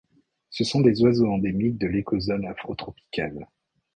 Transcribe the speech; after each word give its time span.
Ce 0.49 0.63
sont 0.63 0.81
oiseaux 0.81 1.31
endémiques 1.31 1.77
de 1.77 1.85
l'écozone 1.85 2.47
afrotropicale. 2.47 3.47